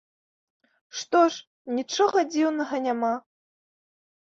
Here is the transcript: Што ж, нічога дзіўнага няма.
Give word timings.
Што 1.01 1.21
ж, 1.37 1.47
нічога 1.77 2.27
дзіўнага 2.33 2.85
няма. 2.91 3.15